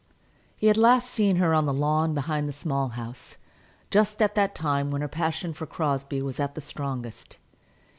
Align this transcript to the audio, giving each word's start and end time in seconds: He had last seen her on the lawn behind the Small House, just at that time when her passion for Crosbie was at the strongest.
He 0.55 0.65
had 0.65 0.77
last 0.77 1.11
seen 1.11 1.35
her 1.35 1.53
on 1.53 1.67
the 1.67 1.73
lawn 1.75 2.15
behind 2.15 2.47
the 2.47 2.51
Small 2.53 2.87
House, 2.87 3.37
just 3.91 4.19
at 4.19 4.33
that 4.33 4.55
time 4.55 4.89
when 4.89 5.01
her 5.01 5.07
passion 5.07 5.53
for 5.53 5.67
Crosbie 5.67 6.23
was 6.23 6.39
at 6.39 6.55
the 6.55 6.59
strongest. 6.61 7.37